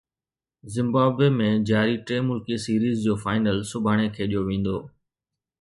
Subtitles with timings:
[0.73, 4.77] Zimbabwe ۾ جاري ٽي ملڪي سيريز جو فائنل سڀاڻي کيڏيو ويندو